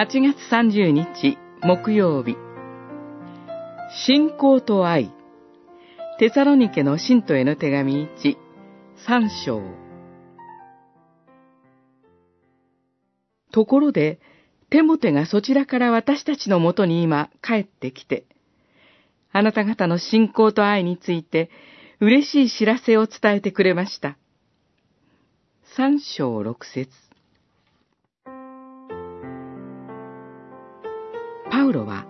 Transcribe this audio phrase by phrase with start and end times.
[0.00, 2.34] 8月30日木曜日。
[4.06, 5.12] 信仰と愛。
[6.18, 8.36] テサロニケの信徒への手紙1、
[9.06, 9.60] 3章。
[13.52, 14.20] ところで、
[14.70, 18.24] テモテがそちらから私たちのもとに今帰ってきて、
[19.32, 21.50] あなた方の信仰と愛について
[22.00, 24.16] 嬉しい知らせを伝えてくれました。
[25.76, 27.09] 三章六節。
[31.70, 32.06] ウロは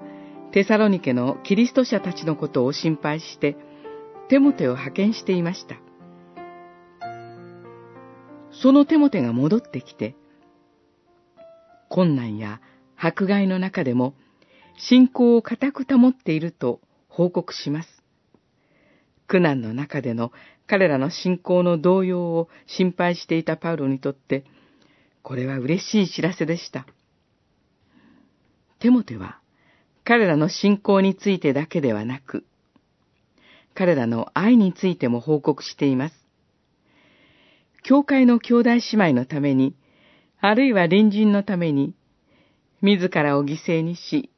[0.52, 3.56] テサロニケのキリスト者たちのことを心配して
[4.28, 5.76] テモテを派遣していました。
[8.62, 10.16] そのテモテが戻ってきて、
[11.88, 12.60] 困難や
[12.96, 14.14] 迫害の中でも
[14.76, 17.88] 信仰を固く保っていると報告します。
[19.28, 20.32] 苦難の中での
[20.66, 24.44] 彼らの信仰の動揺を心配していたパウロにとって、
[25.22, 26.86] これは嬉しい知らせでした。
[28.80, 29.40] テモテは、
[30.04, 32.44] 彼らの信仰についてだけではなく、
[33.74, 36.14] 彼らの愛についても報告しています。
[37.82, 39.74] 教会の兄弟姉妹のために、
[40.40, 41.94] あるいは隣人のために、
[42.82, 44.30] 自らを犠牲にし、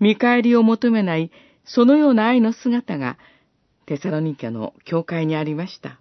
[0.00, 1.30] 見返りを求めない
[1.64, 3.18] そのような愛の姿が
[3.86, 6.00] テサロニカの教会にありました。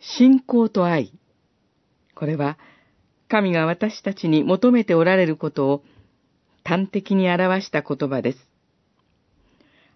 [0.00, 1.12] 信仰と愛。
[2.14, 2.58] これは
[3.28, 5.82] 神が私たちに求めておられることを
[6.64, 8.38] 端的に表した言葉です。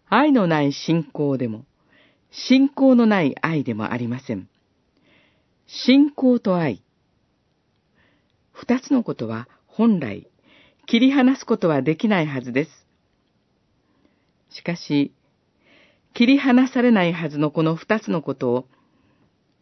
[0.08, 1.64] 愛のない信仰でも、
[2.30, 4.48] 信仰のない愛でもありません。
[5.66, 6.82] 信仰と愛。
[8.52, 10.28] 二つのことは本来
[10.86, 12.70] 切り離すことはできないはずです。
[14.50, 15.12] しかし、
[16.12, 18.68] 切り離されないはずのこの二つのことを、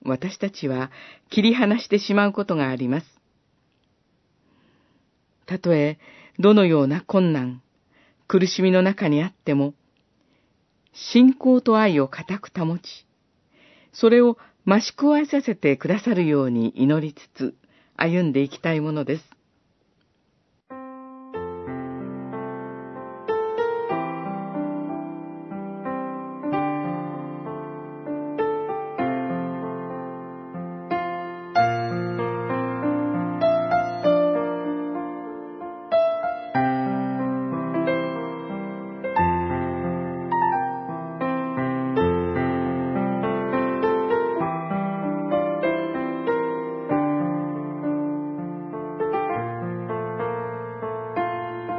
[0.05, 0.91] 私たちは
[1.31, 3.07] 切り離してしまうことがあります。
[5.47, 5.99] たとえ、
[6.39, 7.63] どのような困難、
[8.27, 9.75] 苦しみの中にあっても、
[10.93, 13.07] 信仰と愛を固く保ち、
[13.93, 17.55] それを増し加えさせてくださるように祈りつつ
[17.97, 19.25] 歩んでいきたいものです。